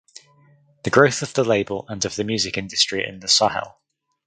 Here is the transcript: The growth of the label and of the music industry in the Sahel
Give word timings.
The 0.81 0.89
growth 0.89 1.21
of 1.21 1.35
the 1.35 1.43
label 1.43 1.85
and 1.87 2.03
of 2.05 2.15
the 2.15 2.23
music 2.23 2.57
industry 2.57 3.07
in 3.07 3.19
the 3.19 3.27
Sahel 3.27 3.79